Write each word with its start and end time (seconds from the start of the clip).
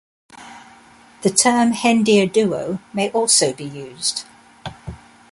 The 1.21 1.29
term 1.29 1.73
hendiaduo 1.73 2.79
may 2.91 3.11
also 3.11 3.53
be 3.53 3.65
used. 3.65 4.23